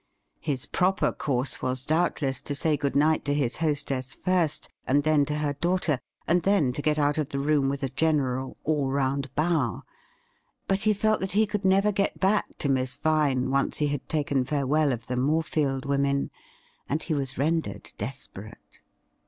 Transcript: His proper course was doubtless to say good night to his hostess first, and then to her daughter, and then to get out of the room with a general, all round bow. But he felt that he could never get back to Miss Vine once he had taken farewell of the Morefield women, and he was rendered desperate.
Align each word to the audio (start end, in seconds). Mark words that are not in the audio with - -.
His 0.39 0.65
proper 0.65 1.11
course 1.11 1.61
was 1.61 1.85
doubtless 1.85 2.41
to 2.41 2.55
say 2.55 2.75
good 2.75 2.95
night 2.95 3.23
to 3.25 3.35
his 3.35 3.57
hostess 3.57 4.15
first, 4.15 4.67
and 4.87 5.03
then 5.03 5.25
to 5.25 5.35
her 5.35 5.53
daughter, 5.53 5.99
and 6.27 6.41
then 6.41 6.73
to 6.73 6.81
get 6.81 6.97
out 6.97 7.19
of 7.19 7.29
the 7.29 7.37
room 7.37 7.69
with 7.69 7.83
a 7.83 7.89
general, 7.89 8.57
all 8.63 8.89
round 8.89 9.29
bow. 9.35 9.83
But 10.67 10.79
he 10.79 10.93
felt 10.93 11.19
that 11.19 11.33
he 11.33 11.45
could 11.45 11.63
never 11.65 11.91
get 11.91 12.19
back 12.19 12.45
to 12.57 12.67
Miss 12.67 12.95
Vine 12.97 13.51
once 13.51 13.77
he 13.77 13.89
had 13.89 14.09
taken 14.09 14.43
farewell 14.43 14.91
of 14.91 15.05
the 15.05 15.17
Morefield 15.17 15.85
women, 15.85 16.31
and 16.89 17.03
he 17.03 17.13
was 17.13 17.37
rendered 17.37 17.93
desperate. 17.99 18.79